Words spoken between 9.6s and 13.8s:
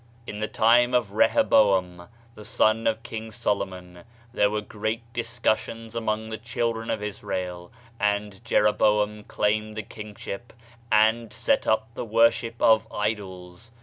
the kingship and set up the worship of idols.